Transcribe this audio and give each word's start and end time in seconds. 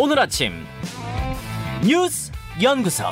오늘 0.00 0.20
아침 0.20 0.64
뉴스 1.84 2.30
연구소 2.62 3.02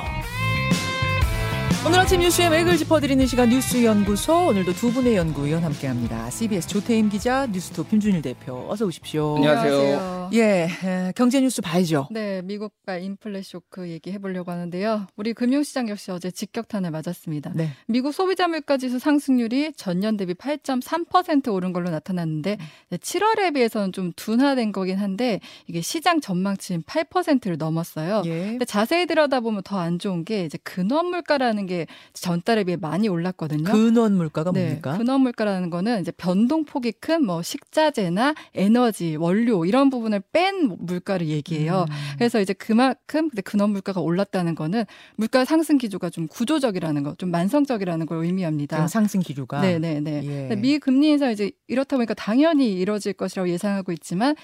오늘 1.87 2.01
아침 2.01 2.19
뉴스의 2.21 2.51
맥을 2.51 2.77
짚어드리는 2.79 3.25
시간 3.27 3.49
뉴스 3.49 3.85
연구소 3.85 4.49
오늘도 4.49 4.72
두 4.72 4.93
분의 4.93 5.15
연구위원 5.15 5.62
함께합니다. 5.62 6.29
CBS 6.31 6.67
조태임 6.67 7.09
기자, 7.09 7.47
뉴스톱 7.47 7.88
김준일 7.90 8.22
대표 8.22 8.67
어서 8.69 8.87
오십시오. 8.87 9.37
안녕하세요. 9.37 10.31
예, 10.33 10.69
에, 10.85 11.13
경제 11.14 11.41
뉴스 11.41 11.63
봐야죠. 11.63 12.09
네, 12.10 12.42
미국발 12.42 13.03
인플레 13.04 13.42
쇼크 13.42 13.88
얘기해 13.88 14.19
보려고 14.19 14.51
하는데요. 14.51 15.06
우리 15.17 15.33
금융시장 15.33 15.88
역시 15.88 16.10
어제 16.10 16.33
직격탄을 16.33 16.91
맞았습니다. 16.91 17.52
네. 17.55 17.70
미국 17.87 18.10
소비자 18.12 18.48
물가지수 18.48 18.98
상승률이 18.98 19.74
전년 19.77 20.16
대비 20.16 20.34
8.3% 20.34 21.52
오른 21.55 21.73
걸로 21.73 21.91
나타났는데 21.91 22.59
7월에 22.91 23.55
비해서는 23.55 23.92
좀 23.92 24.10
둔화된 24.16 24.73
거긴 24.73 24.96
한데 24.98 25.38
이게 25.68 25.80
시장 25.80 26.20
전망치인 26.20 26.82
8%를 26.82 27.56
넘었어요. 27.59 28.23
예. 28.27 28.30
근데 28.46 28.64
자세히 28.64 29.06
들여다보면 29.06 29.62
더 29.62 29.77
안 29.78 30.00
좋은 30.00 30.24
게 30.24 30.45
이제 30.46 30.59
근원 30.64 31.06
물가라는 31.10 31.66
게 31.66 31.75
전달에 32.14 32.64
비해 32.64 32.78
많이 32.80 33.08
올랐거든요. 33.08 33.64
근원 33.70 34.14
물가가 34.14 34.52
네, 34.52 34.62
뭡니까? 34.64 34.96
근원 34.96 35.20
물가라는 35.20 35.68
거는 35.68 36.00
이제 36.00 36.12
변동폭이 36.12 36.92
큰 36.92 37.26
뭐 37.26 37.42
식자재나 37.42 38.34
에너지, 38.54 39.16
원료 39.16 39.64
이런 39.64 39.90
부분을 39.90 40.22
뺀 40.32 40.76
물가를 40.78 41.26
얘기해요. 41.26 41.86
음. 41.88 41.94
그래서 42.16 42.40
이제 42.40 42.52
그만큼 42.52 43.28
근데 43.28 43.42
근원 43.42 43.70
물가가 43.70 44.00
올랐다는 44.00 44.54
거는 44.54 44.84
물가 45.16 45.44
상승 45.44 45.76
기조가 45.76 46.10
좀 46.10 46.28
구조적이라는 46.28 47.02
거, 47.02 47.14
좀 47.16 47.30
만성적이라는 47.30 48.06
걸 48.06 48.24
의미합니다. 48.24 48.86
상승 48.86 49.20
기류가. 49.20 49.60
네, 49.60 49.78
네, 49.78 50.00
네. 50.00 50.48
예. 50.50 50.56
미 50.56 50.78
금리 50.78 51.10
인상 51.10 51.32
이제 51.32 51.50
이렇다 51.66 51.96
보니까 51.96 52.14
당연히 52.14 52.72
이뤄질 52.72 53.14
것이라고 53.14 53.48
예상하고 53.48 53.92
있지만 53.92 54.36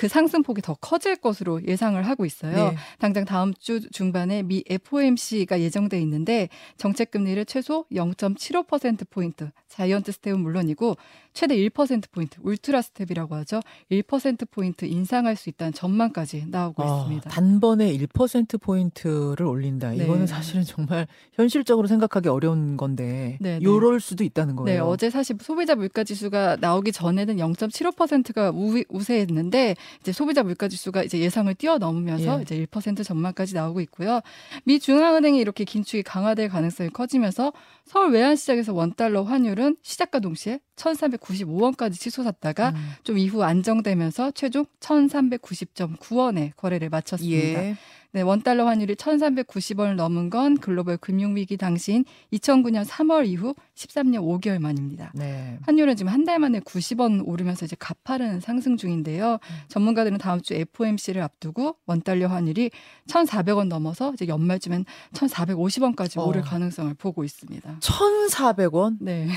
그 0.00 0.08
상승폭이 0.08 0.62
더 0.62 0.72
커질 0.80 1.14
것으로 1.14 1.62
예상을 1.66 2.02
하고 2.06 2.24
있어요. 2.24 2.70
네. 2.70 2.76
당장 2.98 3.26
다음 3.26 3.52
주 3.52 3.82
중반에 3.90 4.42
미 4.42 4.64
FOMC가 4.66 5.60
예정돼 5.60 6.00
있는데 6.00 6.48
정책 6.78 7.10
금리를 7.10 7.44
최소 7.44 7.84
0.75% 7.92 9.10
포인트, 9.10 9.50
giant 9.68 10.10
step은 10.12 10.40
물론이고 10.40 10.96
최대 11.32 11.56
1% 11.56 12.10
포인트, 12.10 12.38
ultra 12.42 12.82
step이라고 12.82 13.34
하죠. 13.36 13.60
1% 13.90 14.50
포인트 14.50 14.84
인상할 14.84 15.36
수 15.36 15.48
있다는 15.48 15.72
전망까지 15.72 16.46
나오고 16.48 16.82
아, 16.82 16.98
있습니다. 16.98 17.30
단번에 17.30 17.96
1% 17.96 18.60
포인트를 18.60 19.46
올린다. 19.46 19.90
네. 19.90 20.04
이거는 20.04 20.26
사실은 20.26 20.64
정말 20.64 21.06
현실적으로 21.32 21.86
생각하기 21.86 22.28
어려운 22.28 22.76
건데 22.76 23.38
네, 23.40 23.58
네. 23.58 23.60
요럴 23.62 24.00
수도 24.00 24.24
있다는 24.24 24.56
거예요. 24.56 24.84
네, 24.84 24.90
어제 24.90 25.10
사실 25.10 25.36
소비자 25.40 25.74
물가 25.74 26.04
지수가 26.04 26.56
나오기 26.60 26.92
전에는 26.92 27.36
0.75%가 27.36 28.50
우, 28.50 28.82
우세했는데 28.88 29.76
이제 30.00 30.12
소비자 30.12 30.42
물가 30.42 30.68
지수가 30.68 31.04
이제 31.04 31.18
예상을 31.18 31.52
뛰어넘으면서 31.54 32.38
예. 32.38 32.42
이제 32.42 32.66
1% 32.66 33.04
전망까지 33.04 33.54
나오고 33.54 33.80
있고요. 33.82 34.20
미 34.64 34.78
중앙은행이 34.78 35.38
이렇게 35.38 35.64
긴축이 35.64 36.02
강화될 36.02 36.48
가능성이 36.48 36.90
커지면서 36.90 37.52
서울 37.90 38.12
외환시장에서 38.12 38.72
원달러 38.72 39.24
환율은 39.24 39.76
시작과 39.82 40.20
동시에 40.20 40.60
1,395원까지 40.76 41.94
치솟았다가 41.94 42.68
음. 42.68 42.92
좀 43.02 43.18
이후 43.18 43.42
안정되면서 43.42 44.30
최종 44.30 44.64
1,390.9원에 44.78 46.52
거래를 46.56 46.88
마쳤습니다. 46.88 47.64
예. 47.64 47.76
네, 48.12 48.22
원달러 48.22 48.66
환율이 48.66 48.96
1,390원을 48.96 49.94
넘은 49.94 50.30
건 50.30 50.58
글로벌 50.58 50.96
금융위기 50.96 51.56
당시인 51.56 52.04
2009년 52.32 52.84
3월 52.84 53.26
이후 53.26 53.54
13년 53.76 54.16
5개월 54.40 54.58
만입니다. 54.58 55.12
네. 55.14 55.58
환율은 55.62 55.94
지금 55.96 56.12
한 56.12 56.20
달 56.24 56.38
만에 56.38 56.60
90원 56.60 57.22
오르면서 57.26 57.64
이제 57.64 57.74
가파른 57.78 58.40
상승 58.40 58.76
중인데요. 58.76 59.38
전문가들은 59.68 60.18
다음 60.18 60.40
주 60.42 60.54
FOMC를 60.54 61.22
앞두고 61.22 61.76
원달러 61.86 62.26
환율이 62.28 62.70
1,400원 63.08 63.68
넘어서 63.68 64.12
이제 64.12 64.28
연말쯤엔 64.28 64.84
1,450원까지 65.14 66.18
어. 66.18 66.24
오를 66.24 66.42
가능성을 66.42 66.92
보고 66.94 67.24
있습니다. 67.24 67.78
1,400원? 67.80 68.96
네. 69.00 69.28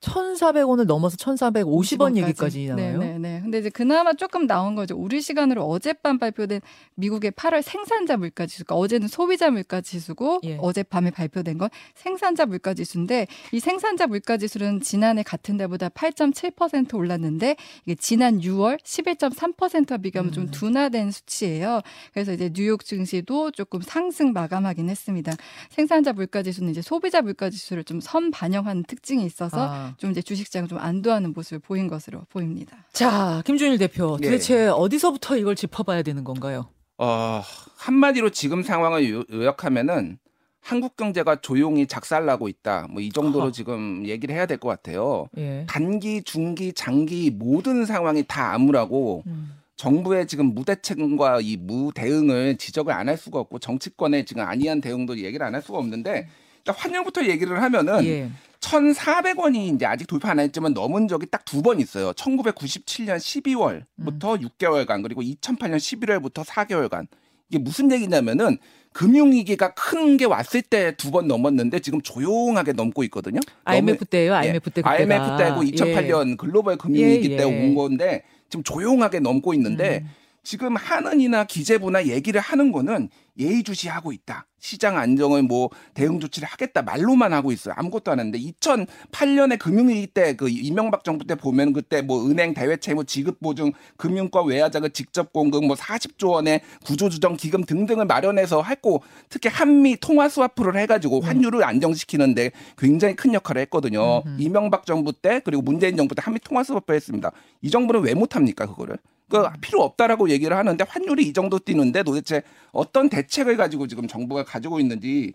1,400원을 0.00 0.84
넘어서 0.84 1.16
1,450원 1.16 2.16
얘기까지 2.16 2.66
나와요. 2.66 2.98
네, 2.98 3.06
네, 3.12 3.18
네. 3.18 3.40
근데 3.42 3.58
이제 3.58 3.70
그나마 3.70 4.12
조금 4.12 4.46
나온 4.46 4.74
거죠. 4.74 4.96
우리 4.96 5.20
시간으로 5.20 5.64
어젯밤 5.64 6.18
발표된 6.18 6.60
미국의 6.96 7.32
8월 7.32 7.62
생산자 7.62 8.16
물가 8.16 8.46
지수가 8.46 8.74
어제는 8.74 9.08
소비자 9.08 9.50
물가 9.50 9.80
지수고 9.80 10.40
예. 10.44 10.58
어젯밤에 10.60 11.10
발표된 11.10 11.58
건 11.58 11.70
생산자 11.94 12.46
물가 12.46 12.74
지수인데 12.74 13.26
이 13.52 13.60
생산자 13.60 14.06
물가 14.06 14.36
지수는 14.36 14.80
지난해 14.80 15.22
같은 15.22 15.56
달보다 15.56 15.88
8.7% 15.88 16.94
올랐는데 16.94 17.56
이게 17.86 17.94
지난 17.94 18.40
6월 18.40 18.82
11.3%와 18.82 19.98
비교하면 19.98 20.32
좀 20.32 20.44
음. 20.44 20.50
둔화된 20.50 21.10
수치예요. 21.10 21.80
그래서 22.12 22.32
이제 22.32 22.50
뉴욕 22.52 22.84
증시도 22.84 23.52
조금 23.52 23.80
상승 23.80 24.32
마감하긴 24.32 24.90
했습니다. 24.90 25.32
생산자 25.70 26.12
물가 26.12 26.42
지수는 26.42 26.70
이제 26.70 26.82
소비자 26.82 27.22
물가 27.22 27.48
지수를 27.48 27.84
좀 27.84 28.00
선 28.00 28.30
반영하는 28.30 28.82
특징이 28.84 29.24
있어서 29.24 29.68
아. 29.70 29.89
좀 29.98 30.10
이제 30.10 30.22
주식시장 30.22 30.68
좀 30.68 30.78
안도하는 30.78 31.32
모습을 31.32 31.58
보인 31.60 31.88
것으로 31.88 32.22
보입니다. 32.30 32.84
자, 32.92 33.42
김준일 33.46 33.78
대표. 33.78 34.16
예. 34.22 34.24
도대체 34.26 34.66
어디서부터 34.68 35.36
이걸 35.36 35.54
짚어봐야 35.56 36.02
되는 36.02 36.24
건가요? 36.24 36.68
어, 36.98 37.42
한마디로 37.76 38.30
지금 38.30 38.62
상황을 38.62 39.10
요- 39.10 39.24
요약하면은 39.32 40.18
한국 40.60 40.96
경제가 40.96 41.40
조용히 41.40 41.86
작살나고 41.86 42.48
있다. 42.48 42.86
뭐 42.90 43.00
이 43.02 43.08
정도로 43.10 43.46
허. 43.46 43.50
지금 43.50 44.06
얘기를 44.06 44.34
해야 44.34 44.44
될 44.46 44.58
것 44.58 44.68
같아요. 44.68 45.26
예. 45.38 45.64
단기, 45.66 46.22
중기, 46.22 46.72
장기 46.74 47.30
모든 47.30 47.86
상황이 47.86 48.22
다 48.28 48.52
암울하고 48.52 49.22
음. 49.26 49.54
정부의 49.76 50.26
지금 50.26 50.52
무대책과 50.54 51.40
이 51.40 51.56
무대응을 51.56 52.58
지적을 52.58 52.92
안 52.92 53.08
할 53.08 53.16
수가 53.16 53.38
없고 53.40 53.58
정치권의 53.60 54.26
지금 54.26 54.42
안이한 54.42 54.82
대응도 54.82 55.16
얘기를 55.18 55.44
안 55.46 55.54
할 55.54 55.62
수가 55.62 55.78
없는데 55.78 56.28
일단 56.60 56.74
환율부터 56.76 57.24
얘기를 57.26 57.60
하면은 57.62 58.04
예. 58.04 58.30
1,400원이 58.60 59.74
이제 59.74 59.86
아직 59.86 60.06
돌파 60.06 60.30
안 60.30 60.38
했지만 60.40 60.74
넘은 60.74 61.08
적이 61.08 61.26
딱 61.30 61.44
두 61.44 61.62
번 61.62 61.80
있어요. 61.80 62.12
1997년 62.12 63.16
12월부터 63.16 64.40
6개월간 64.58 65.02
그리고 65.02 65.22
2008년 65.22 65.76
11월부터 65.76 66.44
4개월간. 66.44 67.06
이게 67.48 67.58
무슨 67.58 67.90
얘기냐면은 67.90 68.58
금융위기가 68.92 69.72
큰 69.74 70.16
게 70.16 70.24
왔을 70.26 70.62
때 70.62 70.92
두 70.96 71.10
번 71.10 71.26
넘었는데 71.26 71.78
지금 71.80 72.00
조용하게 72.02 72.72
넘고 72.72 73.02
있거든요. 73.04 73.40
IMF 73.64 74.04
때예요. 74.04 74.32
예, 74.32 74.36
IMF 74.36 74.70
때 74.70 74.82
그때가. 74.82 74.90
IMF 74.90 75.36
때고 75.38 75.62
2008년 75.62 76.36
글로벌 76.36 76.76
금융위기 76.76 77.32
예, 77.32 77.36
때 77.36 77.42
예. 77.42 77.44
온 77.44 77.74
건데 77.74 78.22
지금 78.48 78.62
조용하게 78.62 79.20
넘고 79.20 79.54
있는데 79.54 80.00
음. 80.04 80.10
지금 80.42 80.76
하는이나 80.76 81.44
기재부나 81.44 82.06
얘기를 82.06 82.40
하는 82.40 82.72
거는 82.72 83.08
예의주시하고 83.38 84.12
있다. 84.12 84.46
시장 84.58 84.98
안정을 84.98 85.42
뭐 85.42 85.70
대응 85.94 86.20
조치를 86.20 86.46
하겠다 86.46 86.82
말로만 86.82 87.32
하고 87.32 87.52
있어요. 87.52 87.74
아무것도 87.78 88.10
안 88.10 88.18
했는데 88.20 88.38
2008년에 88.38 89.58
금융위기 89.58 90.08
때 90.08 90.34
그 90.34 90.48
이명박 90.48 91.04
정부 91.04 91.26
때 91.26 91.34
보면 91.34 91.72
그때 91.72 92.02
뭐 92.02 92.28
은행 92.28 92.52
대외 92.54 92.76
채무 92.76 93.04
지급 93.04 93.40
보증 93.40 93.72
금융과 93.96 94.42
외화자금 94.42 94.90
직접 94.92 95.32
공급 95.32 95.64
뭐 95.64 95.76
40조 95.76 96.30
원의 96.32 96.60
구조조정 96.84 97.36
기금 97.36 97.64
등등을 97.64 98.04
마련해서 98.06 98.62
했고 98.62 99.02
특히 99.28 99.48
한미 99.48 99.96
통화 99.98 100.28
스와프를 100.28 100.76
해가지고 100.76 101.20
환율을 101.20 101.64
안정시키는데 101.64 102.52
굉장히 102.76 103.16
큰 103.16 103.32
역할을 103.34 103.62
했거든요. 103.62 104.22
이명박 104.38 104.84
정부 104.86 105.12
때 105.12 105.40
그리고 105.44 105.62
문재인 105.62 105.96
정부 105.96 106.14
때 106.14 106.22
한미 106.22 106.38
통화 106.40 106.62
스와프 106.62 106.92
했습니다. 106.92 107.32
이 107.62 107.70
정부는 107.70 108.02
왜 108.02 108.14
못합니까 108.14 108.66
그거를? 108.66 108.98
그 109.30 109.42
필요 109.60 109.82
없다라고 109.82 110.28
얘기를 110.28 110.54
하는데 110.56 110.84
환율이 110.86 111.24
이 111.24 111.32
정도 111.32 111.58
뛰는데 111.58 112.02
도대체 112.02 112.42
어떤 112.72 113.08
대책을 113.08 113.56
가지고 113.56 113.86
지금 113.86 114.06
정부가 114.06 114.44
가지고 114.44 114.80
있는지 114.80 115.32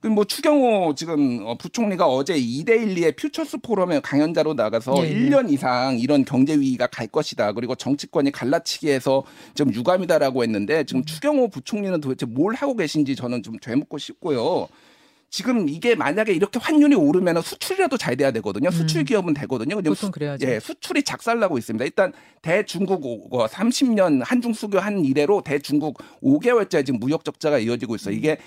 그뭐 0.00 0.24
추경호 0.24 0.94
지금 0.94 1.44
어, 1.44 1.56
부총리가 1.56 2.06
어제 2.06 2.34
이데일리의 2.38 3.16
퓨처스 3.16 3.58
포럼에 3.58 4.00
강연자로 4.00 4.54
나가서 4.54 4.94
예, 4.98 5.10
예. 5.10 5.14
1년 5.14 5.50
이상 5.50 5.98
이런 5.98 6.24
경제 6.24 6.54
위기가 6.54 6.86
갈 6.86 7.08
것이다. 7.08 7.52
그리고 7.52 7.74
정치권이 7.74 8.30
갈라치기해서 8.30 9.24
좀 9.54 9.72
유감이다라고 9.74 10.44
했는데 10.44 10.84
지금 10.84 11.04
추경호 11.04 11.48
부총리는 11.48 12.00
도대체 12.00 12.26
뭘 12.26 12.54
하고 12.54 12.76
계신지 12.76 13.16
저는 13.16 13.42
좀 13.42 13.56
되묻고 13.60 13.98
싶고요. 13.98 14.68
지금 15.30 15.68
이게 15.68 15.94
만약에 15.94 16.32
이렇게 16.32 16.58
환율이 16.58 16.94
오르면 16.94 17.42
수출이라도 17.42 17.98
잘 17.98 18.16
돼야 18.16 18.30
되거든요. 18.32 18.70
수출 18.70 19.04
기업은 19.04 19.34
되거든요. 19.34 19.74
근데 19.76 19.90
보통 19.90 20.10
그래야죠. 20.10 20.46
예, 20.46 20.58
수출이 20.58 21.02
작살나고 21.02 21.58
있습니다. 21.58 21.84
일단 21.84 22.12
대중국 22.40 23.04
오- 23.04 23.28
어, 23.30 23.46
30년 23.46 24.22
한중 24.24 24.54
수교 24.54 24.78
한 24.78 25.04
이래로 25.04 25.42
대중국 25.42 25.98
5개월째 26.22 26.84
지금 26.86 26.98
무역 26.98 27.24
적자가 27.24 27.58
이어지고 27.58 27.96
있어요. 27.96 28.14
이게 28.14 28.38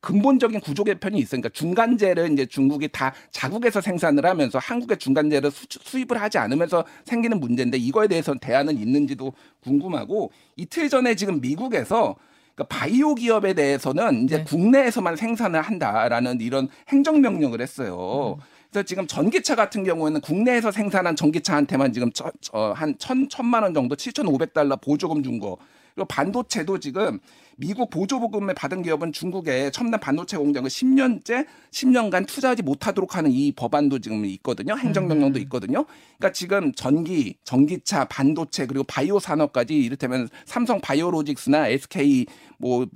근본적인 0.00 0.60
구조 0.60 0.82
개편이 0.82 1.18
있으니까 1.18 1.50
중간재를 1.50 2.32
이제 2.32 2.46
중국이 2.46 2.88
다 2.88 3.12
자국에서 3.30 3.82
생산을 3.82 4.24
하면서 4.24 4.58
한국의 4.58 4.96
중간재를 4.96 5.50
수, 5.50 5.66
수입을 5.68 6.20
하지 6.22 6.38
않으면서 6.38 6.84
생기는 7.04 7.38
문제인데 7.38 7.76
이거에 7.76 8.08
대해서는 8.08 8.38
대안은 8.40 8.78
있는지도 8.78 9.34
궁금하고 9.62 10.32
이틀 10.56 10.88
전에 10.88 11.14
지금 11.14 11.40
미국에서 11.40 12.16
그러니까 12.54 12.64
바이오 12.76 13.14
기업에 13.14 13.54
대해서는 13.54 14.24
이제 14.24 14.38
네. 14.38 14.44
국내에서만 14.44 15.16
생산을 15.16 15.60
한다라는 15.62 16.40
이런 16.40 16.68
행정 16.88 17.20
명령을 17.20 17.60
했어요. 17.60 18.36
음. 18.38 18.42
그래서 18.70 18.84
지금 18.84 19.06
전기차 19.06 19.56
같은 19.56 19.82
경우에는 19.82 20.20
국내에서 20.20 20.70
생산한 20.70 21.16
전기차한테만 21.16 21.92
지금 21.92 22.12
천, 22.12 22.30
어, 22.52 22.72
한 22.72 22.94
천, 22.98 23.28
천만 23.28 23.62
원 23.62 23.74
정도, 23.74 23.96
7,500달러 23.96 24.80
보조금 24.80 25.22
준 25.22 25.40
거. 25.40 25.56
그리고 25.94 26.06
반도체도 26.06 26.78
지금 26.78 27.18
미국 27.60 27.90
보조보금을 27.90 28.54
받은 28.54 28.82
기업은 28.82 29.12
중국의 29.12 29.70
첨단 29.72 30.00
반도체 30.00 30.38
공장을 30.38 30.68
10년째 30.68 31.46
10년간 31.70 32.26
투자하지 32.26 32.62
못하도록 32.62 33.14
하는 33.14 33.30
이 33.30 33.52
법안도 33.52 33.98
지금 33.98 34.24
있거든요. 34.24 34.78
행정명령도 34.78 35.38
음. 35.38 35.42
있거든요. 35.42 35.84
그러니까 36.16 36.32
지금 36.32 36.72
전기, 36.72 37.36
전기차, 37.44 38.06
반도체 38.06 38.66
그리고 38.66 38.84
바이오 38.84 39.18
산업까지 39.18 39.76
이를테면 39.76 40.30
삼성 40.46 40.80
바이오로직스나 40.80 41.68
SK 41.68 42.26
뭐 42.58 42.86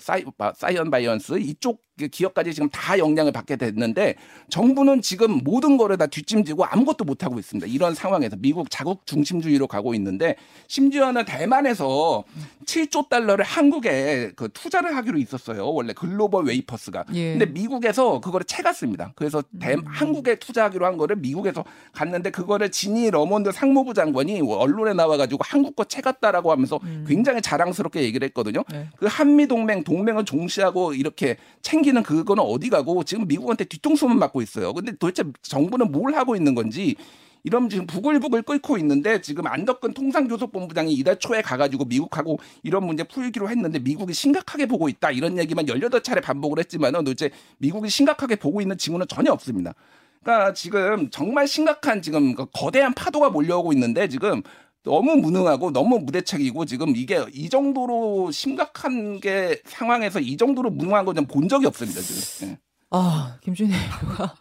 사이, 0.00 0.24
사이언 0.54 0.90
바이언스 0.90 1.40
이쪽 1.40 1.82
그 1.98 2.08
기업까지 2.08 2.54
지금 2.54 2.68
다 2.70 2.98
영향을 2.98 3.32
받게 3.32 3.56
됐는데 3.56 4.16
정부는 4.48 5.02
지금 5.02 5.40
모든 5.44 5.76
거를 5.76 5.98
다 5.98 6.06
뒷짐지고 6.06 6.64
아무것도 6.64 7.04
못 7.04 7.22
하고 7.22 7.38
있습니다. 7.38 7.66
이런 7.66 7.94
상황에서 7.94 8.36
미국 8.38 8.70
자국 8.70 9.06
중심주의로 9.06 9.66
가고 9.66 9.94
있는데 9.94 10.36
심지어는 10.68 11.24
대만에서 11.26 12.24
7조 12.64 13.08
달러를 13.08 13.44
한국에 13.44 14.11
그 14.36 14.48
투자를 14.52 14.96
하기로 14.96 15.18
있었어요. 15.18 15.68
원래 15.68 15.92
글로벌 15.92 16.44
웨이퍼스가. 16.44 17.04
예. 17.14 17.36
근데 17.36 17.46
미국에서 17.46 18.20
그거를 18.20 18.44
채갔습니다. 18.44 19.12
그래서 19.14 19.42
대, 19.60 19.74
음. 19.74 19.82
한국에 19.86 20.36
투자하기로 20.36 20.86
한 20.86 20.96
거를 20.96 21.16
미국에서 21.16 21.64
갔는데 21.92 22.30
그거를 22.30 22.70
지나 22.70 23.10
러몬도 23.10 23.52
상무부 23.52 23.94
장관이 23.94 24.40
언론에 24.40 24.92
나와가지고 24.94 25.40
한국 25.44 25.76
거 25.76 25.84
채갔다라고 25.84 26.50
하면서 26.52 26.78
굉장히 27.06 27.40
자랑스럽게 27.40 28.02
얘기를 28.02 28.26
했거든요. 28.28 28.62
네. 28.70 28.88
그 28.96 29.06
한미 29.06 29.46
동맹 29.46 29.84
동맹을 29.84 30.24
중시하고 30.24 30.94
이렇게 30.94 31.36
챙기는 31.62 32.02
그거는 32.02 32.42
어디 32.42 32.68
가고 32.68 33.04
지금 33.04 33.26
미국한테 33.26 33.64
뒤통수만 33.64 34.18
맞고 34.18 34.42
있어요. 34.42 34.72
근데 34.72 34.92
도대체 34.92 35.24
정부는 35.42 35.92
뭘 35.92 36.14
하고 36.14 36.36
있는 36.36 36.54
건지 36.54 36.96
이런 37.44 37.68
지금 37.68 37.86
부글부글 37.86 38.42
끓고 38.42 38.78
있는데 38.78 39.20
지금 39.20 39.46
안덕근 39.46 39.94
통상교섭본부장이 39.94 40.92
이달 40.92 41.18
초에 41.18 41.42
가가지고 41.42 41.86
미국하고 41.86 42.38
이런 42.62 42.86
문제 42.86 43.02
풀기로 43.02 43.48
했는데 43.50 43.78
미국이 43.78 44.12
심각하게 44.12 44.66
보고 44.66 44.88
있다 44.88 45.10
이런 45.10 45.38
얘기만 45.38 45.66
18차례 45.66 46.22
반복을 46.22 46.58
했지만은 46.60 47.04
도대체 47.04 47.30
미국이 47.58 47.88
심각하게 47.88 48.36
보고 48.36 48.60
있는 48.60 48.78
징후는 48.78 49.06
전혀 49.08 49.32
없습니다. 49.32 49.74
그러니까 50.22 50.52
지금 50.52 51.10
정말 51.10 51.48
심각한 51.48 52.00
지금 52.00 52.34
그 52.34 52.46
거대한 52.52 52.94
파도가 52.94 53.30
몰려오고 53.30 53.72
있는데 53.72 54.08
지금 54.08 54.42
너무 54.84 55.16
무능하고 55.16 55.70
너무 55.70 55.98
무대책이고 55.98 56.64
지금 56.64 56.94
이게 56.96 57.24
이 57.32 57.48
정도로 57.48 58.30
심각한 58.30 59.20
게 59.20 59.60
상황에서 59.64 60.20
이 60.20 60.36
정도로 60.36 60.70
무능한 60.70 61.04
건본 61.04 61.48
적이 61.48 61.66
없습니다 61.66 62.00
지금. 62.00 62.48
예. 62.48 62.58
아, 62.90 63.38
김준희 63.42 63.70
대표가 63.72 64.34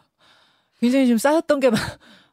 굉장히 0.80 1.08
좀 1.08 1.18
쌓였던 1.18 1.60
게 1.60 1.72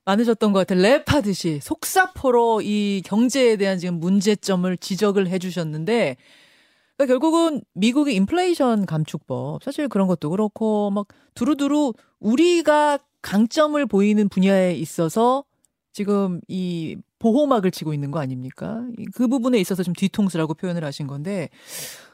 많- 0.09 0.17
많으셨던 0.17 0.53
것 0.53 0.67
같아요. 0.67 0.83
랩하듯이 0.83 1.61
속사포로 1.61 2.63
이 2.63 3.03
경제에 3.05 3.57
대한 3.57 3.79
지금 3.79 4.01
문제점을 4.01 4.75
지적을 4.79 5.29
해주셨는데, 5.29 6.17
그러니까 6.97 7.13
결국은 7.13 7.61
미국의 7.75 8.15
인플레이션 8.17 8.87
감축법, 8.87 9.63
사실 9.63 9.89
그런 9.89 10.09
것도 10.09 10.31
그렇고, 10.31 10.91
막 10.91 11.07
두루두루 11.35 11.93
우리가 12.21 12.99
강점을 13.21 13.85
보이는 13.87 14.29
분야에 14.29 14.73
있어서 14.75 15.45
지금 15.93 16.41
이 16.49 16.97
보호막을 17.19 17.71
치고 17.71 17.93
있는 17.93 18.11
거 18.11 18.21
아닙니까? 18.21 18.85
이- 18.99 19.05
그 19.15 19.29
부분에 19.29 19.59
있어서 19.59 19.83
좀 19.83 19.93
뒤통수라고 19.95 20.55
표현을 20.55 20.85
하신 20.85 21.07
건데, 21.07 21.51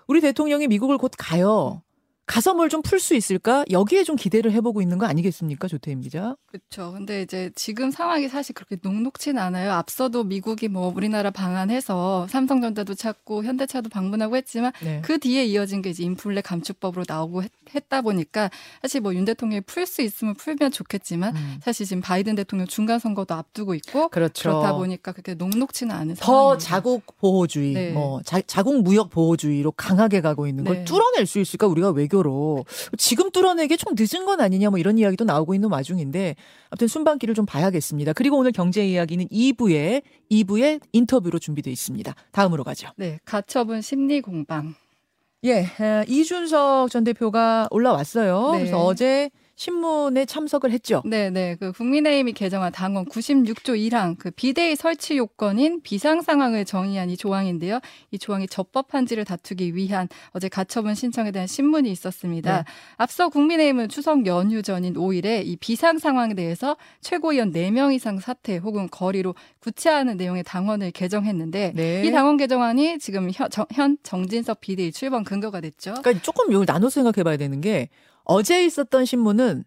우리 0.09 0.21
대통령이 0.21 0.67
미국을 0.67 0.99
곧 0.99 1.13
가요. 1.17 1.83
가서 2.27 2.55
뭘 2.55 2.69
좀 2.71 2.81
풀 2.83 2.99
수 3.01 3.15
있을까? 3.15 3.65
여기에 3.71 4.05
좀 4.05 4.17
기대를 4.17 4.51
해보고 4.53 4.81
있는 4.81 4.97
거 4.99 5.05
아니겠습니까? 5.07 5.69
조태임 5.69 6.01
기자. 6.01 6.37
그렇죠. 6.47 6.93
근데 6.93 7.21
이제 7.23 7.51
지금 7.55 7.91
상황이 7.91 8.29
사실 8.29 8.55
그렇게 8.55 8.77
녹록진 8.83 9.37
않아요. 9.39 9.73
앞서도 9.73 10.25
미국이 10.25 10.69
뭐 10.69 10.91
우리나라 10.95 11.31
방한해서 11.31 12.27
삼성전자도 12.29 12.95
찾고 12.95 13.45
현대차도 13.45 13.91
방문하고 13.91 14.37
했지만 14.37 14.73
네. 14.83 15.01
그 15.05 15.19
뒤에 15.19 15.45
이어진 15.45 15.83
게 15.83 15.91
이제 15.91 16.03
인플레 16.05 16.41
감축법으로 16.41 17.05
나오고 17.07 17.43
했, 17.43 17.51
다 17.89 18.01
보니까 18.01 18.51
사실 18.81 19.01
뭐 19.03 19.13
윤 19.13 19.25
대통령이 19.27 19.61
풀 19.63 19.85
수 19.87 20.01
있으면 20.01 20.35
풀면 20.35 20.71
좋겠지만 20.73 21.37
음. 21.37 21.59
사실 21.63 21.85
지금 21.87 22.01
바이든 22.01 22.35
대통령 22.37 22.67
중간 22.67 22.99
선거도 22.99 23.35
앞두고 23.35 23.75
있고 23.75 24.09
그렇죠. 24.09 24.49
그렇다 24.49 24.73
보니까 24.75 25.13
그렇게 25.13 25.35
녹록지는 25.35 25.95
않은 25.95 26.15
더 26.15 26.25
상황입니다. 26.25 26.65
자국 26.65 27.03
보호주의, 27.19 27.75
네. 27.75 27.91
뭐 27.93 28.23
자, 28.23 28.41
자국 28.47 28.83
무역 28.83 29.11
보호주의로 29.11 29.73
강하게 29.73 30.23
가고 30.23 30.47
있는 30.47 30.65
걸 30.65 30.77
네. 30.79 30.85
뚫어낼 30.85 31.27
수 31.27 31.39
있을까? 31.39 31.67
우리가 31.67 31.91
외교 31.91 32.14
로 32.23 32.65
지금 32.97 33.31
뚫어내기 33.31 33.77
좀 33.77 33.95
늦은 33.99 34.25
건 34.25 34.41
아니냐? 34.41 34.71
뭐 34.71 34.79
이런 34.79 34.99
이야기도 34.99 35.25
나오고 35.25 35.55
있는 35.55 35.71
와중인데 35.71 36.37
아무튼 36.71 36.89
순방기를 36.89 37.35
좀 37.35 37.47
봐야겠습니다. 37.47 38.13
그리고 38.13 38.39
오늘 38.39 38.53
경제 38.53 38.87
이야기는 38.87 39.29
2부에 39.29 40.03
2부에 40.31 40.81
인터뷰로 40.93 41.39
준비돼 41.39 41.71
있습니다. 41.71 42.15
다음으로 42.33 42.65
가죠. 42.65 42.89
네, 42.97 43.19
가처분 43.25 43.81
심리 43.81 44.21
공방. 44.21 44.75
예, 45.45 45.61
에, 45.61 46.05
이준석 46.09 46.91
전 46.91 47.05
대표가 47.05 47.69
올라왔어요. 47.71 48.53
네. 48.53 48.59
그래서 48.59 48.83
어제 48.83 49.31
신문에 49.57 50.25
참석을 50.27 50.71
했죠. 50.73 51.01
네, 51.05 51.31
네. 51.31 51.57
그 51.59 51.73
국민의힘이 51.73 52.33
개정한 52.33 52.73
당원 52.73 53.05
96조 53.07 53.71
1항 53.79 54.17
그 54.19 54.31
비대위 54.31 54.75
설치 54.77 55.17
요건인 55.17 55.81
비상 55.83 56.23
상황을 56.23 56.65
정의한 56.65 57.09
이 57.11 57.17
조항인데요. 57.17 57.79
이 58.11 58.19
조항이 58.19 58.49
적법한지를 58.49 59.25
다투기 59.25 59.77
위한 59.77 60.09
어제 60.33 60.49
가처분 60.49 60.95
신청에 60.95 61.31
대한 61.31 61.47
신문이 61.47 61.91
있었습니다. 61.93 62.57
네. 62.59 62.65
앞서 62.97 63.29
국민의힘은 63.29 63.89
추석 63.89 64.27
연휴 64.27 64.63
전인 64.63 64.95
5일에 64.95 65.47
이 65.47 65.57
비상 65.57 65.99
상황에 65.99 66.35
대해서 66.35 66.77
최고위원 67.01 67.53
4명 67.53 67.95
이상 67.95 68.19
사퇴 68.19 68.57
혹은 68.57 68.89
거리로 68.91 69.35
구체하는 69.61 70.17
내용의 70.17 70.43
당원을 70.43 70.91
개정했는데 70.91 71.73
네. 71.75 72.03
이 72.05 72.11
당원 72.11 72.37
개정안이 72.37 72.99
지금 72.99 73.31
현, 73.33 73.49
정- 73.51 73.67
현 73.73 73.97
정진석 74.03 74.61
비대위 74.61 74.91
출범 74.91 75.23
근거가 75.23 75.61
됐죠. 75.61 75.95
그러니까 76.03 76.23
조금 76.23 76.51
이걸 76.51 76.65
나눠서 76.67 76.91
생각해 77.03 77.23
봐야 77.23 77.37
되는 77.37 77.61
게 77.61 77.89
어제 78.25 78.65
있었던 78.65 79.05
신문은 79.05 79.65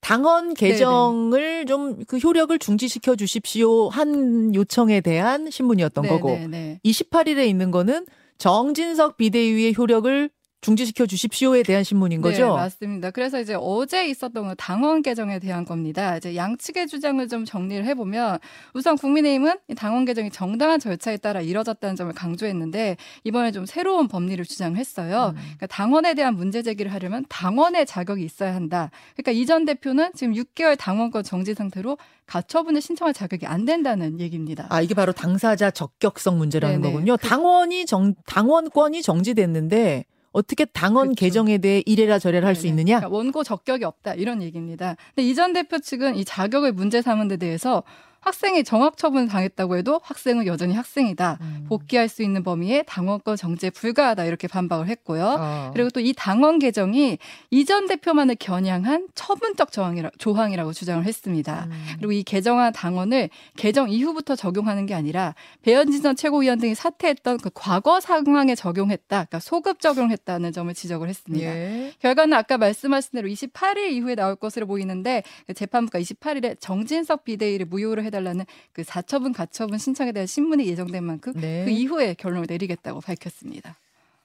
당헌 0.00 0.54
개정을 0.54 1.66
좀 1.66 2.04
그 2.06 2.18
효력을 2.18 2.58
중지시켜 2.58 3.16
주십시오 3.16 3.88
한 3.88 4.54
요청에 4.54 5.00
대한 5.00 5.50
신문이었던 5.50 6.02
네, 6.02 6.08
거고 6.08 6.30
네, 6.30 6.46
네. 6.48 6.80
28일에 6.84 7.46
있는 7.46 7.70
거는 7.70 8.06
정진석 8.38 9.16
비대위의 9.16 9.74
효력을 9.76 10.30
중지시켜 10.60 11.06
주십시오에 11.06 11.62
대한 11.62 11.84
신문인 11.84 12.20
거죠. 12.20 12.44
네, 12.44 12.50
맞습니다. 12.50 13.10
그래서 13.10 13.40
이제 13.40 13.56
어제 13.58 14.06
있었던 14.08 14.48
그 14.48 14.54
당원 14.58 15.00
개정에 15.00 15.38
대한 15.38 15.64
겁니다. 15.64 16.18
이제 16.18 16.36
양측의 16.36 16.86
주장을 16.86 17.26
좀 17.28 17.46
정리를 17.46 17.84
해보면 17.86 18.38
우선 18.74 18.98
국민의힘은 18.98 19.54
이 19.68 19.74
당원 19.74 20.04
개정이 20.04 20.30
정당한 20.30 20.78
절차에 20.78 21.16
따라 21.16 21.40
이뤄졌다는 21.40 21.96
점을 21.96 22.12
강조했는데 22.12 22.98
이번에 23.24 23.52
좀 23.52 23.64
새로운 23.64 24.06
법리를 24.06 24.44
주장했어요. 24.44 25.28
음. 25.28 25.34
그러니까 25.34 25.66
당원에 25.68 26.12
대한 26.12 26.34
문제 26.34 26.62
제기를 26.62 26.92
하려면 26.92 27.24
당원의 27.30 27.86
자격이 27.86 28.22
있어야 28.22 28.54
한다. 28.54 28.90
그러니까 29.16 29.32
이전 29.32 29.64
대표는 29.64 30.10
지금 30.14 30.34
6개월 30.34 30.76
당원권 30.78 31.22
정지 31.22 31.54
상태로 31.54 31.96
가처분을 32.26 32.82
신청할 32.82 33.14
자격이 33.14 33.46
안 33.46 33.64
된다는 33.64 34.20
얘기입니다. 34.20 34.66
아 34.68 34.82
이게 34.82 34.94
바로 34.94 35.12
당사자 35.12 35.70
적격성 35.70 36.36
문제라는 36.36 36.82
네네. 36.82 36.92
거군요. 36.92 37.16
당원이 37.16 37.86
정 37.86 38.14
당원권이 38.26 39.02
정지됐는데 39.02 40.04
어떻게 40.32 40.64
당원 40.64 41.08
그렇죠. 41.08 41.20
개정에 41.20 41.58
대해 41.58 41.82
이래라 41.86 42.18
저래라 42.18 42.46
할 42.48 42.54
수. 42.54 42.66
있느냐? 42.66 42.98
그러니까 42.98 43.16
원고 43.16 43.42
적격이 43.44 43.84
없다 43.84 44.14
이런 44.14 44.42
얘기입니다. 44.42 44.96
근데 45.14 45.28
이전 45.28 45.52
대표 45.52 45.78
측은 45.78 46.16
이 46.16 46.24
자격을 46.24 46.72
문제 46.72 47.02
삼은 47.02 47.28
데 47.28 47.36
대해서 47.36 47.82
학생이 48.20 48.64
정학 48.64 48.96
처분 48.96 49.26
당했다고 49.26 49.76
해도 49.76 50.00
학생은 50.02 50.46
여전히 50.46 50.74
학생이다. 50.74 51.38
음. 51.40 51.66
복귀할 51.68 52.08
수 52.08 52.22
있는 52.22 52.42
범위에 52.42 52.82
당원권 52.82 53.36
정지에 53.36 53.70
불과하다 53.70 54.24
이렇게 54.24 54.48
반박을 54.48 54.88
했고요. 54.88 55.36
어. 55.38 55.70
그리고 55.72 55.88
또 55.90 56.00
이 56.00 56.12
당원 56.16 56.58
개정이 56.58 57.18
이전 57.50 57.86
대표만을 57.86 58.36
겨냥한 58.36 59.08
처분적 59.14 59.70
조항이라, 59.72 60.10
조항이라고 60.18 60.72
주장을 60.72 61.04
했습니다. 61.04 61.66
음. 61.70 61.86
그리고 61.98 62.12
이 62.12 62.22
개정한 62.22 62.72
당원을 62.72 63.28
개정 63.56 63.90
이후부터 63.90 64.34
적용하는 64.36 64.86
게 64.86 64.94
아니라 64.94 65.34
배현진 65.62 66.02
전 66.02 66.16
최고위원 66.16 66.58
등이 66.58 66.74
사퇴했던 66.74 67.38
그 67.38 67.50
과거 67.54 68.00
상황에 68.00 68.54
적용했다. 68.54 69.06
그러니까 69.08 69.38
소급 69.40 69.80
적용했다는 69.80 70.52
점을 70.52 70.72
지적을 70.72 71.08
했습니다. 71.08 71.46
예. 71.46 71.92
결과는 72.00 72.32
아까 72.34 72.56
말씀하신 72.58 73.10
대로 73.12 73.28
28일 73.28 73.90
이후에 73.92 74.14
나올 74.14 74.36
것으로 74.36 74.66
보이는데 74.66 75.22
그 75.46 75.54
재판부가 75.54 76.00
28일에 76.00 76.56
정진석 76.60 77.24
비대위를 77.24 77.66
무효로 77.66 78.02
해달라는 78.10 78.44
그 78.72 78.82
사처분 78.84 79.32
가처분 79.32 79.78
신청에 79.78 80.12
대한 80.12 80.26
신문이 80.26 80.66
예정된 80.66 81.02
만큼 81.04 81.32
네. 81.36 81.64
그 81.64 81.70
이후에 81.70 82.14
결론을 82.14 82.46
내리겠다고 82.48 83.00
밝혔습니다. 83.00 83.76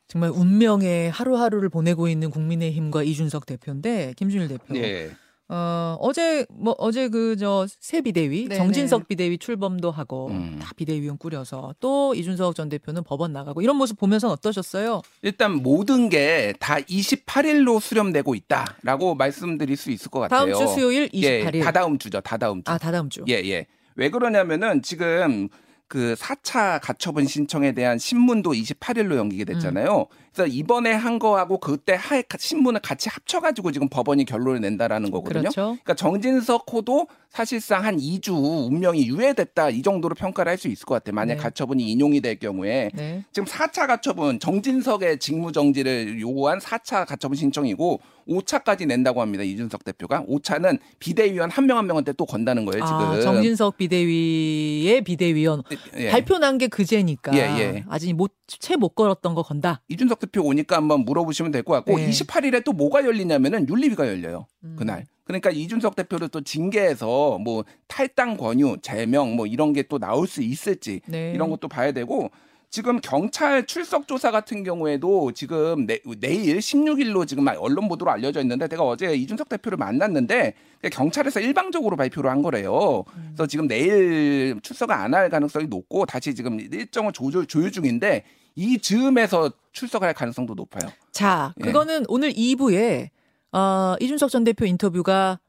정말 0.07 0.29
운명의 0.31 1.09
하루하루를 1.11 1.69
보내고 1.69 2.07
있는 2.07 2.29
국민의힘과 2.29 3.03
이준석 3.03 3.45
대표인데 3.45 4.13
김준일 4.17 4.47
대표. 4.49 4.75
예. 4.77 5.11
어, 5.47 5.95
어제 5.99 6.43
뭐 6.49 6.73
어제 6.79 7.07
그 7.07 7.35
저 7.37 7.67
새 7.79 8.01
비대위 8.01 8.47
네네. 8.47 8.55
정진석 8.55 9.07
비대위 9.07 9.37
출범도 9.37 9.91
하고 9.91 10.29
음. 10.29 10.57
다 10.59 10.71
비대위원 10.75 11.19
꾸려서 11.19 11.75
또 11.79 12.15
이준석 12.15 12.55
전 12.55 12.67
대표는 12.69 13.03
법원 13.03 13.31
나가고 13.31 13.61
이런 13.61 13.75
모습 13.75 13.95
보면서 13.99 14.29
어떠셨어요? 14.31 15.03
일단 15.21 15.53
모든 15.61 16.09
게 16.09 16.53
다 16.59 16.77
28일로 16.77 17.79
수렴되고 17.79 18.33
있다라고 18.33 19.13
말씀드릴 19.15 19.77
수 19.77 19.91
있을 19.91 20.09
것 20.09 20.19
같아요. 20.21 20.53
다음 20.55 20.67
주 20.67 20.73
수요일 20.73 21.09
28일. 21.09 21.55
예, 21.55 21.59
다다음 21.61 21.97
주죠. 21.99 22.21
다다음 22.21 22.63
주. 22.63 22.71
아, 22.71 22.77
다다음 22.79 23.09
주. 23.09 23.23
예, 23.27 23.33
예. 23.33 23.67
왜 23.95 24.09
그러냐면은 24.09 24.81
지금 24.81 25.49
그 25.87 26.15
4차 26.17 26.79
가처분 26.81 27.25
신청에 27.25 27.73
대한 27.73 27.97
신문도 27.97 28.51
28일로 28.51 29.15
연기게 29.17 29.45
됐잖아요. 29.45 30.07
그래서 30.35 30.47
이번에 30.53 30.91
한 30.91 31.17
거하고 31.17 31.57
그때 31.59 31.93
하 31.97 32.21
신문을 32.37 32.81
같이 32.81 33.07
합쳐가지고 33.09 33.71
지금 33.71 33.87
법원이 33.87 34.25
결론을 34.25 34.59
낸다라는 34.59 35.09
거거든요. 35.09 35.41
그렇죠. 35.43 35.61
그러니까 35.83 35.93
정진석 35.93 36.65
호도 36.71 37.07
사실상 37.29 37.83
한 37.85 37.97
2주 37.97 38.31
운명이 38.69 39.07
유예됐다 39.07 39.69
이 39.69 39.81
정도로 39.81 40.15
평가를 40.15 40.49
할 40.49 40.55
수 40.57 40.67
있을 40.69 40.85
것 40.85 40.95
같아요. 40.95 41.13
만약 41.15 41.35
네. 41.35 41.41
가처분이 41.41 41.83
인용이 41.91 42.21
될 42.21 42.39
경우에 42.39 42.89
네. 42.93 43.25
지금 43.33 43.45
4차 43.45 43.87
가처분 43.87 44.39
정진석의 44.39 45.19
직무 45.19 45.51
정지를 45.51 46.19
요구한 46.21 46.59
4차 46.59 47.05
가처분 47.05 47.35
신청이고 47.35 47.99
5차까지 48.29 48.87
낸다고 48.87 49.21
합니다. 49.21 49.43
이준석 49.43 49.83
대표가 49.83 50.23
5차는 50.23 50.79
비대위원 50.99 51.51
한 51.51 51.65
명 51.65 51.77
한 51.77 51.87
명한테 51.87 52.13
또 52.13 52.25
건다는 52.25 52.63
거예요. 52.65 52.85
지금 52.85 52.99
아, 52.99 53.19
정진석 53.19 53.75
비대위의 53.77 55.01
비대위원 55.01 55.63
예. 55.97 56.09
발표 56.09 56.37
난 56.39 56.57
게 56.57 56.67
그제니까 56.67 57.33
예, 57.35 57.39
예. 57.59 57.83
아직 57.89 58.13
못 58.13 58.31
채 58.47 58.75
못 58.75 58.89
걸었던 58.89 59.33
거 59.33 59.41
건다. 59.41 59.81
이준석 59.89 60.19
대표 60.25 60.41
오니까 60.44 60.77
한번 60.77 61.01
물어보시면 61.05 61.51
될 61.51 61.63
것 61.63 61.74
같고 61.74 61.98
네. 61.98 62.10
28일에 62.10 62.63
또 62.63 62.74
뭐가 62.74 63.03
열리냐면은 63.05 63.67
윤리위가 63.67 64.08
열려요. 64.08 64.46
음. 64.63 64.75
그날. 64.77 65.05
그러니까 65.24 65.50
이준석 65.50 65.96
대표를 65.96 66.27
또 66.29 66.41
징계해서 66.41 67.39
뭐 67.39 67.63
탈당 67.88 68.38
권유, 68.38 68.77
제명 68.82 69.36
뭐 69.36 69.46
이런 69.48 69.74
게 69.74 69.84
또 69.88 69.98
나올 70.00 70.27
수 70.27 70.41
있을지 70.41 71.01
네. 71.08 71.32
이런 71.34 71.50
것도 71.50 71.67
봐야 71.67 71.91
되고 71.91 72.29
지금 72.72 73.00
경찰 73.00 73.65
출석 73.65 74.08
조사 74.08 74.32
같은 74.32 74.63
경우에도 74.63 75.32
지금 75.32 75.86
내, 75.86 76.00
내일 76.20 76.58
16일로 76.58 77.25
지금 77.27 77.48
언론 77.48 77.88
보도로 77.88 78.12
알려져 78.12 78.41
있는데 78.41 78.67
제가 78.67 78.84
어제 78.84 79.15
이준석 79.15 79.48
대표를 79.48 79.77
만났는데 79.77 80.53
경찰에서 80.91 81.39
일방적으로 81.39 81.96
발표를 81.96 82.29
한 82.29 82.41
거래요. 82.41 83.03
그래서 83.27 83.48
지금 83.48 83.67
내일 83.67 84.60
출석을 84.62 84.94
안 84.94 85.13
할 85.13 85.29
가능성이 85.29 85.67
높고 85.67 86.05
다시 86.05 86.36
지금 86.36 86.60
일정을 86.60 87.13
조절 87.13 87.46
조율 87.46 87.72
중인데 87.72 88.24
이 88.55 88.77
즈음에서 88.79 89.51
출석할 89.74 90.13
가능성도 90.13 90.53
높아요. 90.53 90.91
자, 91.12 91.53
예. 91.59 91.63
그거는 91.63 92.05
오늘 92.07 92.31
2부에 92.33 93.09
어, 93.51 93.95
이준석 94.00 94.29
전 94.29 94.43
대표 94.43 94.65
인터뷰가 94.65 95.39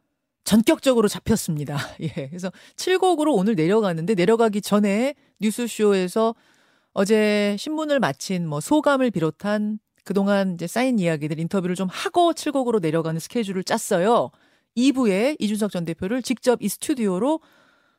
전격적으로 0.44 1.08
잡혔습니다. 1.08 1.76
예. 2.00 2.28
그래서 2.28 2.50
7곡으로 2.76 3.34
오늘 3.34 3.54
내려가는데 3.54 4.14
내려가기 4.14 4.60
전에 4.60 5.14
뉴스쇼에서 5.40 6.34
어제 6.92 7.56
신문을 7.58 8.00
마친 8.00 8.48
뭐 8.48 8.60
소감을 8.60 9.10
비롯한 9.10 9.78
그동안 10.04 10.54
이제 10.54 10.66
쌓인 10.66 10.98
이야기들 10.98 11.38
인터뷰를 11.40 11.75
좀 11.75 11.88
하고 11.90 12.32
7곡으로 12.32 12.80
내려가는 12.80 13.18
스케줄을 13.20 13.64
짰어요. 13.64 14.30
2부에 14.76 15.36
이준석 15.38 15.72
전 15.72 15.84
대표를 15.84 16.22
직접 16.22 16.62
이 16.62 16.68
스튜디오로 16.68 17.40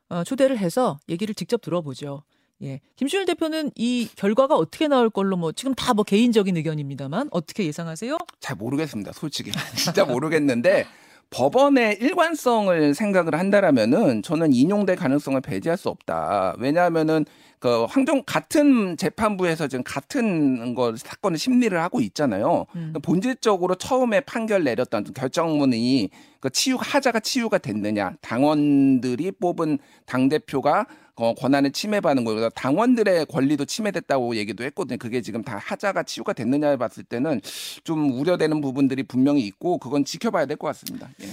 어, 0.10 0.24
초대를 0.24 0.58
해서 0.58 1.00
얘기를 1.10 1.36
직접 1.36 1.62
들어보죠. 1.62 2.24
예. 2.64 2.82
김준일 2.96 3.26
대표는 3.28 3.72
이 3.76 4.10
결과가 4.16 4.56
어떻게 4.56 4.88
나올 4.88 5.10
걸로 5.10 5.38
뭐 5.38 5.52
지금 5.52 5.74
다 5.76 5.94
뭐 5.94 6.04
개인적인 6.04 6.56
의견입니다만 6.58 7.30
어떻게 7.32 7.66
예상하세요? 7.66 8.18
잘 8.40 8.56
모르겠습니다. 8.56 9.12
솔직히 9.14 9.52
진짜 9.76 10.06
모르겠는데 10.06 10.86
법원의 11.30 11.98
일관성을 12.00 12.94
생각을 12.94 13.36
한다라면은 13.36 14.22
저는 14.24 14.54
인용될 14.54 14.96
가능성을 14.96 15.40
배제할 15.42 15.78
수 15.78 15.90
없다. 15.90 16.56
왜냐하면은 16.60 17.26
그 17.60 17.86
황정 17.86 18.24
같은 18.26 18.98
재판부에서 18.98 19.68
지금 19.68 19.84
같은 19.84 20.76
거 20.76 20.96
사건을 20.96 21.38
심리를 21.40 21.80
하고 21.82 22.00
있잖아요. 22.02 22.66
음. 22.76 22.94
본질적으로 23.02 23.76
처음에 23.76 24.22
판결 24.22 24.64
내렸던 24.64 25.06
결정문이 25.14 26.10
그 26.40 26.50
치유 26.52 26.78
하자가 26.80 27.20
치유가 27.20 27.58
됐느냐 27.58 28.14
당원들이 28.22 29.32
뽑은 29.32 29.80
당 30.06 30.30
대표가 30.30 30.86
어, 31.16 31.34
권한을 31.34 31.72
침해받는 31.72 32.26
거예요. 32.26 32.50
당원들의 32.52 33.26
권리도 33.26 33.66
침해됐다고 33.66 34.36
얘기도 34.36 34.64
했거든요. 34.66 35.00
그게 35.00 35.22
지금 35.22 35.42
다 35.42 35.58
하자가 35.58 36.04
치유가 36.04 36.34
됐느냐를 36.34 36.78
봤을 36.78 37.04
때는 37.04 37.42
좀 37.84 38.12
우려되는 38.12 38.62
부분들이 38.62 39.02
분명히 39.02 39.42
있고 39.48 39.80
그건 39.80 40.06
지켜봐야 40.06 40.46
될 40.46 40.58
것 40.58 40.68
같습니다. 40.68 41.10
예. 41.24 41.28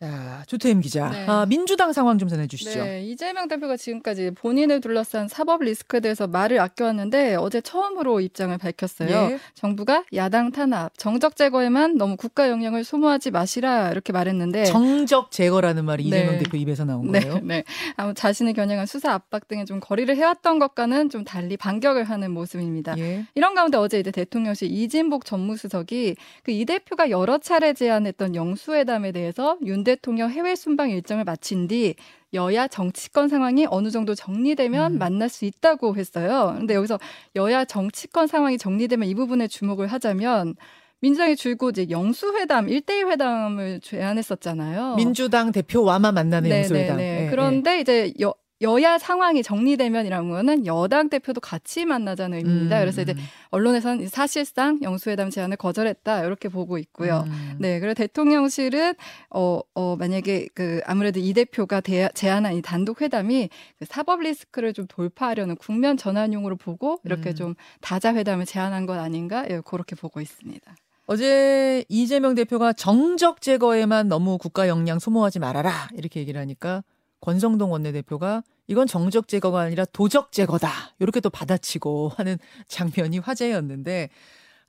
자, 0.00 0.42
주태임 0.46 0.82
기자. 0.82 1.08
네. 1.08 1.24
아, 1.26 1.46
민주당 1.46 1.94
상황 1.94 2.18
좀 2.18 2.28
전해 2.28 2.46
주시죠. 2.46 2.84
네, 2.84 3.02
이재명 3.04 3.48
대표가 3.48 3.78
지금까지 3.78 4.32
본인을 4.32 4.82
둘러싼 4.82 5.26
사법 5.26 5.62
리스크에 5.62 6.00
대해서 6.00 6.26
말을 6.26 6.60
아껴왔는데 6.60 7.36
어제 7.36 7.62
처음으로 7.62 8.20
입장을 8.20 8.56
밝혔어요. 8.58 9.08
예. 9.08 9.38
정부가 9.54 10.04
야당 10.12 10.52
탄압, 10.52 10.92
정적 10.98 11.34
제거에만 11.36 11.96
너무 11.96 12.16
국가 12.16 12.50
영향을 12.50 12.84
소모하지 12.84 13.30
마시라 13.30 13.90
이렇게 13.90 14.12
말했는데 14.12 14.64
정적 14.64 15.30
제거라는 15.30 15.86
말이 15.86 16.10
네. 16.10 16.18
이재명 16.18 16.38
대표 16.40 16.58
입에서 16.58 16.84
나온 16.84 17.10
네, 17.10 17.20
거예요. 17.20 17.38
네. 17.42 17.64
아무 17.96 18.12
자신을 18.12 18.52
겨냥한 18.52 18.84
수사 18.84 19.14
압박 19.14 19.48
등에 19.48 19.64
좀 19.64 19.80
거리를 19.80 20.14
해왔던 20.14 20.58
것과는 20.58 21.08
좀 21.08 21.24
달리 21.24 21.56
반격을 21.56 22.04
하는 22.04 22.32
모습입니다. 22.32 22.98
예. 22.98 23.24
이런 23.34 23.54
가운데 23.54 23.78
어제 23.78 23.98
이제 24.00 24.10
대통령실 24.10 24.70
이진복 24.70 25.24
전무수석이 25.24 26.16
그 26.42 26.56
이 26.56 26.64
대표가 26.64 27.10
여러 27.10 27.36
차례 27.36 27.74
제안했던 27.74 28.34
영수회담에 28.34 29.12
대해서 29.12 29.58
윤 29.66 29.84
대통령 29.86 30.30
해외 30.30 30.54
순방 30.54 30.90
일정을 30.90 31.24
마친 31.24 31.68
뒤 31.68 31.94
여야 32.34 32.66
정치권 32.66 33.28
상황이 33.28 33.66
어느 33.70 33.90
정도 33.90 34.14
정리되면 34.14 34.94
음. 34.94 34.98
만날 34.98 35.28
수 35.28 35.44
있다고 35.44 35.96
했어요. 35.96 36.54
근데 36.58 36.74
여기서 36.74 36.98
여야 37.36 37.64
정치권 37.64 38.26
상황이 38.26 38.58
정리되면 38.58 39.08
이 39.08 39.14
부분에 39.14 39.48
주목을 39.48 39.86
하자면 39.86 40.54
민주당이 41.00 41.36
줄곧 41.36 41.78
이제 41.78 41.90
영수회담, 41.90 42.68
일대일 42.68 43.08
회담을 43.08 43.80
제안했었잖아요. 43.80 44.96
민주당 44.96 45.52
대표와만 45.52 46.14
만나는 46.14 46.50
네, 46.50 46.58
영수회담. 46.58 46.96
네, 46.96 47.02
네. 47.02 47.26
예, 47.26 47.30
그런데 47.30 47.80
이제 47.80 48.12
여, 48.20 48.34
여야 48.62 48.96
상황이 48.98 49.42
정리되면이라는 49.42 50.30
거는 50.30 50.66
여당 50.66 51.10
대표도 51.10 51.40
같이 51.40 51.84
만나자는 51.84 52.38
예. 52.38 52.40
의미입니다. 52.40 52.78
음, 52.78 52.80
그래서 52.80 53.02
이제 53.02 53.12
음, 53.12 53.18
언론에서는 53.50 54.08
사실상 54.08 54.78
영수회담 54.82 55.30
제안을 55.30 55.56
거절했다 55.58 56.24
이렇게 56.24 56.48
보고 56.48 56.78
있고요. 56.78 57.24
음. 57.26 57.56
네, 57.58 57.80
그리고 57.80 57.94
대통령실은 57.94 58.94
어, 59.30 59.60
어 59.74 59.96
만약에 59.96 60.48
그 60.54 60.80
아무래도 60.86 61.20
이 61.20 61.34
대표가 61.34 61.80
대, 61.80 62.08
제안한 62.14 62.54
이 62.54 62.62
단독 62.62 63.02
회담이 63.02 63.50
그 63.78 63.84
사법 63.84 64.20
리스크를 64.20 64.72
좀 64.72 64.86
돌파하려는 64.86 65.56
국면 65.56 65.98
전환용으로 65.98 66.56
보고 66.56 67.00
이렇게 67.04 67.30
음. 67.30 67.34
좀 67.34 67.54
다자 67.82 68.14
회담을 68.14 68.46
제안한 68.46 68.86
것 68.86 68.98
아닌가 68.98 69.44
예, 69.50 69.60
그렇게 69.64 69.94
보고 69.94 70.20
있습니다. 70.20 70.74
어제 71.08 71.84
이재명 71.88 72.34
대표가 72.34 72.72
정적 72.72 73.40
제거에만 73.40 74.08
너무 74.08 74.38
국가 74.38 74.66
역량 74.66 74.98
소모하지 74.98 75.38
말아라 75.38 75.88
이렇게 75.94 76.20
얘기를 76.20 76.40
하니까 76.40 76.82
권성동 77.20 77.72
원내대표가 77.72 78.42
이건 78.66 78.86
정적 78.86 79.28
제거가 79.28 79.60
아니라 79.60 79.84
도적 79.86 80.32
제거다 80.32 80.70
이렇게 80.98 81.20
또 81.20 81.30
받아치고 81.30 82.12
하는 82.16 82.38
장면이 82.68 83.18
화제였는데 83.18 84.10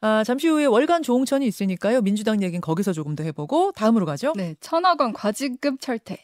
아, 0.01 0.23
잠시 0.23 0.47
후에 0.47 0.65
월간 0.65 1.01
조홍천이 1.03 1.47
있으니까요 1.47 2.01
민주당 2.01 2.43
얘기는 2.43 2.61
거기서 2.61 2.93
조금 2.93 3.15
더 3.15 3.23
해보고 3.23 3.71
다음으로 3.71 4.05
가죠. 4.05 4.33
네, 4.35 4.55
천억 4.59 5.01
원 5.01 5.13
과징금 5.13 5.79
철퇴. 5.79 6.19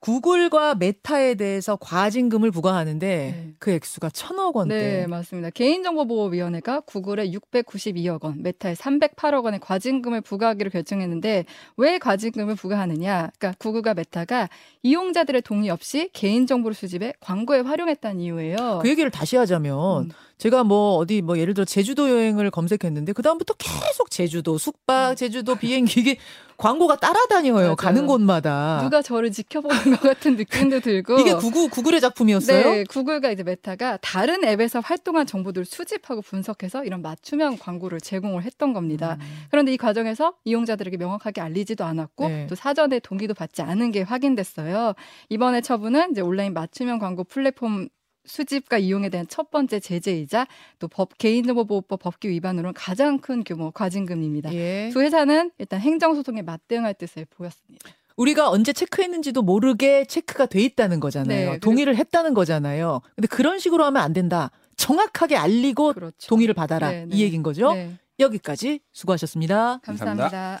구글과 0.00 0.76
메타에 0.76 1.34
대해서 1.34 1.76
과징금을 1.76 2.50
부과하는데 2.50 3.06
네. 3.06 3.54
그 3.58 3.70
액수가 3.70 4.10
천억 4.10 4.56
원대. 4.56 4.78
네, 4.78 5.06
맞습니다. 5.06 5.50
개인정보보호위원회가 5.50 6.80
구글에 6.80 7.30
692억 7.30 8.24
원, 8.24 8.42
메타에 8.42 8.74
308억 8.74 9.44
원의 9.44 9.60
과징금을 9.60 10.20
부과하기로 10.20 10.70
결정했는데 10.70 11.44
왜 11.76 11.98
과징금을 11.98 12.54
부과하느냐? 12.54 13.30
그러니까 13.38 13.54
구글과 13.58 13.94
메타가 13.94 14.48
이용자들의 14.82 15.42
동의 15.42 15.70
없이 15.70 16.10
개인정보를 16.12 16.74
수집해 16.74 17.14
광고에 17.20 17.60
활용했다는 17.60 18.20
이유예요. 18.20 18.80
그 18.82 18.88
얘기를 18.88 19.10
다시 19.10 19.36
하자면 19.36 20.04
음. 20.04 20.10
제가 20.38 20.64
뭐 20.64 20.96
어디 20.96 21.22
뭐 21.22 21.38
예를 21.38 21.54
들어 21.54 21.64
제주도 21.64 22.10
여행을 22.10 22.50
검색했는데 22.50 23.12
그 23.14 23.22
다음부터 23.22 23.54
계속 23.54 24.10
제주도 24.10 24.58
숙박, 24.58 25.16
제주도 25.16 25.54
비행기 25.56 26.00
이게 26.00 26.18
광고가 26.58 26.96
따라다녀요 26.96 27.54
음. 27.54 27.60
맞아요. 27.60 27.76
가는 27.76 28.06
곳마다. 28.06 28.80
누가 28.82 29.02
저를 29.02 29.30
지켜보는 29.30 29.96
것 29.96 30.00
같은 30.00 30.36
느낌도 30.36 30.80
들고 30.80 31.18
이게 31.20 31.34
구글 31.34 31.68
구글의 31.68 32.00
작품이었어요? 32.00 32.70
네, 32.70 32.84
구글과 32.84 33.30
이제 33.30 33.42
메타가 33.42 33.98
다른 34.02 34.44
앱에서 34.44 34.80
활동한 34.80 35.26
정보들을 35.26 35.64
수집하고 35.64 36.22
분석해서 36.22 36.84
이런 36.84 37.02
맞춤형 37.02 37.58
광고를 37.58 38.00
제공을 38.00 38.42
했던 38.42 38.72
겁니다. 38.72 39.16
음. 39.20 39.26
그런데 39.50 39.72
이 39.72 39.76
과정에서 39.76 40.34
이용자들에게 40.44 40.96
명확하게 40.98 41.40
알리지도 41.40 41.84
않았고 41.84 42.28
네. 42.28 42.46
또 42.46 42.54
사전에 42.54 43.00
동의도 43.00 43.34
받지 43.34 43.62
않은 43.62 43.90
게 43.90 44.02
확인됐어요. 44.02 44.94
이번에 45.28 45.60
처분은 45.60 46.12
이제 46.12 46.20
온라인 46.20 46.52
맞춤형 46.54 46.98
광고 46.98 47.24
플랫폼 47.24 47.88
수집과 48.26 48.78
이용에 48.78 49.08
대한 49.08 49.26
첫 49.28 49.50
번째 49.50 49.80
제재이자 49.80 50.46
또 50.78 50.88
법 50.88 51.16
개인정보보호법 51.18 52.00
법규 52.00 52.28
위반으로는 52.28 52.74
가장 52.74 53.18
큰 53.18 53.44
규모 53.44 53.70
과징금입니다. 53.70 54.52
예. 54.54 54.90
두 54.92 55.00
회사는 55.00 55.50
일단 55.58 55.80
행정소송에 55.80 56.42
맞대응할 56.42 56.94
뜻을 56.94 57.26
보였습니다. 57.30 57.90
우리가 58.16 58.48
언제 58.50 58.72
체크했는지도 58.72 59.42
모르게 59.42 60.04
체크가 60.06 60.46
돼 60.46 60.62
있다는 60.62 61.00
거잖아요. 61.00 61.38
네, 61.38 61.44
그리고- 61.46 61.60
동의를 61.60 61.96
했다는 61.96 62.32
거잖아요. 62.34 63.00
근데 63.14 63.28
그런 63.28 63.58
식으로 63.58 63.84
하면 63.84 64.02
안 64.02 64.12
된다. 64.14 64.50
정확하게 64.76 65.36
알리고 65.36 65.92
그렇죠. 65.92 66.28
동의를 66.28 66.54
받아라. 66.54 66.90
네, 66.90 67.06
이 67.10 67.16
네. 67.16 67.18
얘기인 67.24 67.42
거죠. 67.42 67.74
네, 67.74 67.92
여기까지 68.18 68.80
수고하셨습니다. 68.92 69.80
감사합니다. 69.82 70.60